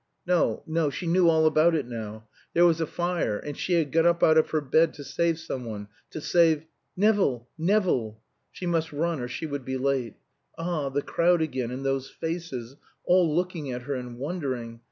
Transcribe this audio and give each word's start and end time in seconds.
No, 0.25 0.63
no, 0.65 0.89
she 0.89 1.05
knew 1.05 1.29
all 1.29 1.45
about 1.45 1.75
it 1.75 1.85
now; 1.85 2.27
there 2.55 2.65
was 2.65 2.81
a 2.81 2.87
fire, 2.87 3.37
and 3.37 3.55
she 3.55 3.73
had 3.73 3.91
got 3.91 4.03
up 4.07 4.23
out 4.23 4.35
of 4.35 4.49
her 4.49 4.59
bed 4.59 4.95
to 4.95 5.03
save 5.03 5.37
some 5.37 5.63
one 5.63 5.89
to 6.09 6.19
save 6.19 6.65
"Nevill! 6.97 7.47
Nevill!" 7.55 8.19
She 8.51 8.65
must 8.65 8.91
run 8.91 9.19
or 9.19 9.27
she 9.27 9.45
would 9.45 9.63
be 9.63 9.77
late. 9.77 10.15
Ah, 10.57 10.89
the 10.89 11.03
crowd 11.03 11.43
again, 11.43 11.69
and 11.69 11.85
those 11.85 12.09
faces 12.09 12.77
all 13.05 13.35
looking 13.35 13.71
at 13.71 13.83
her 13.83 13.93
and 13.93 14.17
wondering. 14.17 14.79